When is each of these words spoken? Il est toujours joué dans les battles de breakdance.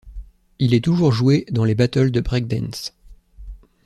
Il 0.57 0.73
est 0.73 0.83
toujours 0.83 1.11
joué 1.11 1.45
dans 1.51 1.63
les 1.63 1.75
battles 1.75 2.09
de 2.09 2.21
breakdance. 2.21 2.95